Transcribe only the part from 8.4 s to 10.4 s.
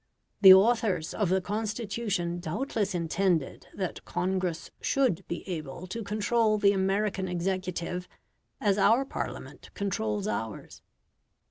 as our Parliament controls